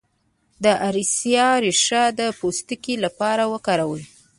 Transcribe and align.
د 0.63 0.65
اریسا 0.87 1.47
ریښه 1.63 2.03
د 2.19 2.21
پوستکي 2.39 2.95
لپاره 3.05 3.43
وکاروئ 3.53 4.03